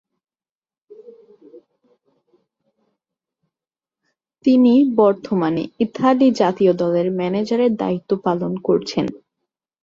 [4.45, 9.05] তিনি বর্তমানে ইতালি জাতীয় দলের ম্যানেজারের দায়িত্ব পালন করছেন।